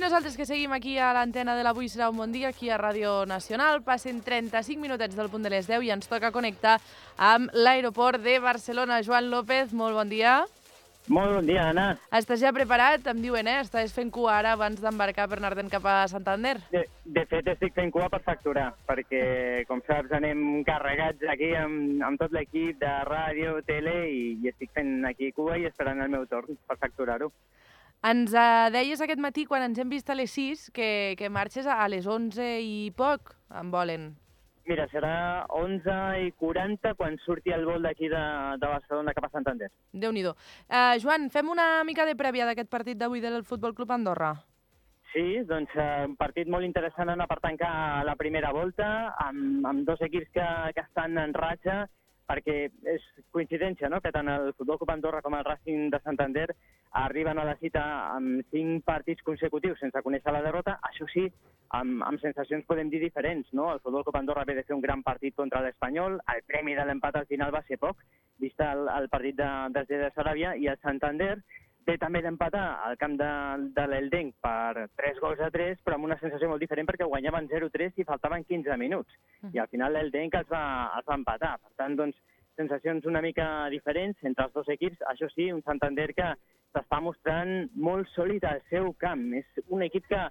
[0.00, 3.26] nosaltres que seguim aquí a l'antena de l'Avui serà un bon dia, aquí a Ràdio
[3.30, 3.82] Nacional.
[3.84, 6.78] Passen 35 minutets del punt de les 10 i ens toca connectar
[7.16, 9.02] amb l'aeroport de Barcelona.
[9.06, 10.42] Joan López, molt bon dia.
[11.06, 11.98] Molt bon dia, Anna.
[12.16, 13.04] Estàs ja preparat?
[13.12, 13.58] Em diuen, eh?
[13.60, 16.54] Estàs fent cua ara abans d'embarcar per anar-te'n cap a Santander?
[16.72, 22.00] De, de fet, estic fent cua per facturar, perquè, com saps, anem carregats aquí amb,
[22.08, 26.08] amb tot l'equip de ràdio, tele, i, i estic fent aquí cua i esperant el
[26.16, 27.30] meu torn per facturar-ho.
[28.04, 31.64] Ens eh, deies aquest matí, quan ens hem vist a les 6, que, que marxes
[31.64, 34.10] a les 11 i poc, em volen.
[34.68, 35.14] Mira, serà
[35.56, 38.24] 11 i 40 quan surti el vol d'aquí de,
[38.60, 39.70] de Barcelona cap a Santander.
[39.92, 40.34] Déu-n'hi-do.
[40.68, 44.34] Uh, Joan, fem una mica de prèvia d'aquest partit d'avui del Futbol Club Andorra.
[45.14, 48.88] Sí, doncs eh, un partit molt interessant Anna, per tancar la primera volta,
[49.28, 51.84] amb, amb dos equips que, que estan en ratxa,
[52.28, 52.56] perquè
[52.94, 54.00] és coincidència no?
[54.00, 56.48] que tant el Futbol Club Andorra com el Racing de Santander
[57.04, 57.82] arriben a la cita
[58.14, 61.24] amb cinc partits consecutius sense conèixer la derrota, això sí,
[61.74, 63.50] amb, amb sensacions podem dir diferents.
[63.52, 63.72] No?
[63.72, 66.86] El Futbol Club Andorra ve de fer un gran partit contra l'Espanyol, el premi de
[66.86, 68.04] l'empat al final va ser poc,
[68.38, 71.36] vist el, el partit de, de Saràbia, i el Santander
[71.86, 73.30] ve també d'empatar al camp de,
[73.76, 77.48] de l'Eldenc per 3 gols a 3, però amb una sensació molt diferent perquè guanyaven
[77.50, 79.18] 0-3 i faltaven 15 minuts.
[79.52, 80.64] I al final l'Eldenc els, va,
[80.98, 81.56] els va empatar.
[81.62, 82.20] Per tant, doncs,
[82.56, 85.02] sensacions una mica diferents entre els dos equips.
[85.10, 86.30] Això sí, un Santander que
[86.74, 89.26] s'està mostrant molt sòlid al seu camp.
[89.40, 90.22] És un equip que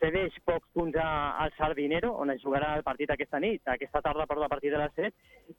[0.00, 4.44] cedeix pocs punts al Sardinero, on es jugarà el partit aquesta nit, aquesta tarda, perdó,
[4.44, 5.12] a partir de les 7,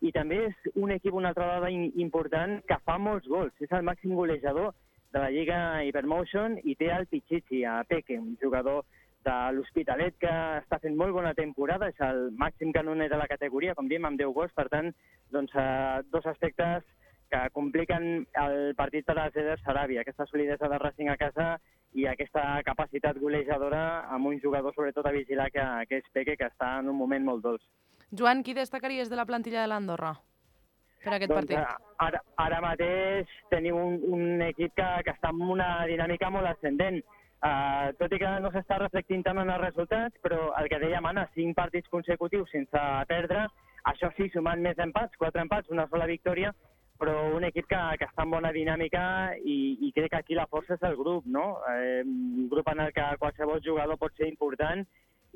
[0.05, 3.55] i també és un equip, una altra dada important, que fa molts gols.
[3.65, 4.75] És el màxim golejador
[5.13, 8.85] de la Lliga Hypermotion i té el Pichichi, a Peque, un jugador
[9.27, 13.75] de l'Hospitalet que està fent molt bona temporada, és el màxim canoner de la categoria,
[13.75, 14.93] com diem, amb 10 gols, per tant,
[15.33, 16.85] doncs, eh, dos aspectes
[17.27, 21.47] que compliquen el partit per a Zeder Saràbia, aquesta solidesa de Racing a casa
[21.97, 26.47] i aquesta capacitat golejadora amb un jugador sobretot a vigilar que, que és Peque, que
[26.47, 27.67] està en un moment molt dolç.
[28.11, 30.15] Joan, qui destacaries de la plantilla de l'Andorra
[31.07, 31.59] per aquest doncs, partit?
[31.59, 36.51] eh, Ara, ara mateix tenim un, un equip que, que està en una dinàmica molt
[36.51, 36.99] ascendent.
[37.37, 41.05] Uh, tot i que no s'està reflectint tant en els resultats, però el que dèiem,
[41.05, 43.43] Anna, cinc partits consecutius sense perdre,
[43.91, 46.53] això sí, sumant més empats, quatre empats, una sola victòria,
[46.97, 49.03] però un equip que, que està en bona dinàmica
[49.37, 51.59] i, i crec que aquí la força és el grup, no?
[51.69, 54.81] Eh, un grup en el que qualsevol jugador pot ser important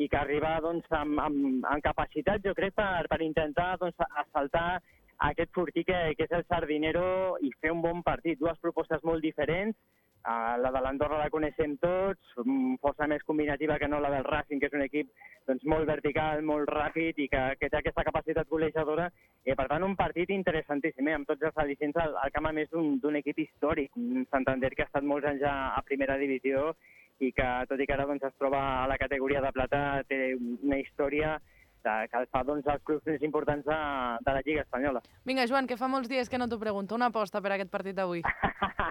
[0.01, 4.81] i que arriba doncs, amb, amb, amb capacitat, jo crec, per, per intentar doncs, assaltar
[5.29, 8.39] aquest fortí que, que és el Sardinero i fer un bon partit.
[8.39, 9.77] Dues propostes molt diferents,
[10.21, 14.27] Uh, la de l'Andorra la coneixem tots, mm, força més combinativa que no la del
[14.27, 15.07] Racing, que és un equip
[15.49, 19.07] doncs, molt vertical, molt ràpid i que, que té aquesta capacitat golejadora.
[19.41, 21.15] I, per tant, un partit interessantíssim, eh?
[21.17, 24.85] amb tots els al·licents al, al camp a més d'un equip històric, un Santander que
[24.85, 26.75] ha estat molts anys a, a primera divisió
[27.17, 30.35] i que, tot i que ara doncs, es troba a la categoria de plata, té
[30.37, 31.39] una història
[31.83, 33.79] de, que fa doncs, els clubs més importants de,
[34.25, 35.01] de la Lliga Espanyola.
[35.25, 36.95] Vinga, Joan, que fa molts dies que no t'ho pregunto.
[36.95, 38.23] Una aposta per aquest partit d'avui.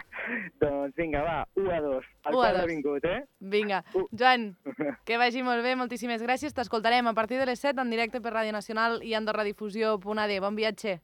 [0.63, 2.11] doncs vinga, va, 1 a 2.
[2.27, 2.71] El 1 a quart ha 2.
[2.73, 3.21] vingut, eh?
[3.41, 3.83] Vinga.
[4.11, 4.51] Joan,
[5.07, 6.55] que vagi molt bé, moltíssimes gràcies.
[6.57, 10.37] T'escoltarem a partir de les 7 en directe per Ràdio Nacional i Andorra Difusió.ad.
[10.41, 11.01] Bon viatge.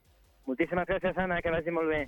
[0.47, 2.05] Moltíssimes gràcies, Anna, que vagi molt bé.